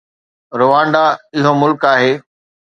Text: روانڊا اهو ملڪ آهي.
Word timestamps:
روانڊا 0.59 1.03
اهو 1.37 1.51
ملڪ 1.61 1.81
آهي. 1.93 2.13